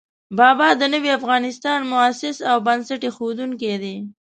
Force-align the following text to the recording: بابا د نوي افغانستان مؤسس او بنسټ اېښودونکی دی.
بابا 0.37 0.69
د 0.75 0.81
نوي 0.93 1.11
افغانستان 1.19 1.79
مؤسس 1.91 2.37
او 2.49 2.57
بنسټ 2.67 3.01
اېښودونکی 3.07 3.75
دی. 3.83 3.95